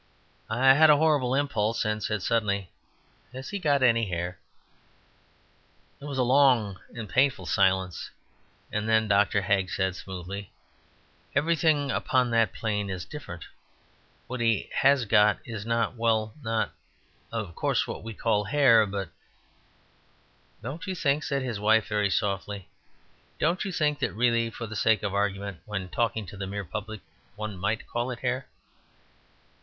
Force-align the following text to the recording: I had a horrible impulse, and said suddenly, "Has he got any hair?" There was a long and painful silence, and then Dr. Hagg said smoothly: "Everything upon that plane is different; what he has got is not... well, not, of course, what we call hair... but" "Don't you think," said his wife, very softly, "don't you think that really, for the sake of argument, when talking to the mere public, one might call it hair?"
I 0.49 0.73
had 0.73 0.89
a 0.89 0.97
horrible 0.97 1.35
impulse, 1.35 1.85
and 1.85 2.01
said 2.01 2.23
suddenly, 2.23 2.71
"Has 3.33 3.49
he 3.49 3.59
got 3.59 3.83
any 3.83 4.07
hair?" 4.09 4.39
There 5.99 6.07
was 6.07 6.17
a 6.17 6.23
long 6.23 6.79
and 6.95 7.07
painful 7.07 7.45
silence, 7.45 8.09
and 8.71 8.89
then 8.89 9.07
Dr. 9.07 9.41
Hagg 9.43 9.69
said 9.69 9.95
smoothly: 9.95 10.51
"Everything 11.35 11.91
upon 11.91 12.31
that 12.31 12.51
plane 12.51 12.89
is 12.89 13.05
different; 13.05 13.45
what 14.25 14.39
he 14.39 14.71
has 14.73 15.05
got 15.05 15.37
is 15.45 15.67
not... 15.67 15.95
well, 15.95 16.33
not, 16.41 16.71
of 17.31 17.53
course, 17.53 17.85
what 17.85 18.01
we 18.01 18.15
call 18.15 18.45
hair... 18.45 18.87
but" 18.87 19.09
"Don't 20.63 20.87
you 20.87 20.95
think," 20.95 21.21
said 21.23 21.43
his 21.43 21.59
wife, 21.59 21.87
very 21.87 22.09
softly, 22.09 22.67
"don't 23.37 23.63
you 23.63 23.71
think 23.71 23.99
that 23.99 24.13
really, 24.15 24.49
for 24.49 24.65
the 24.65 24.75
sake 24.75 25.03
of 25.03 25.13
argument, 25.13 25.59
when 25.67 25.89
talking 25.89 26.25
to 26.25 26.37
the 26.37 26.47
mere 26.47 26.65
public, 26.65 27.01
one 27.35 27.55
might 27.55 27.85
call 27.87 28.09
it 28.09 28.21
hair?" 28.21 28.47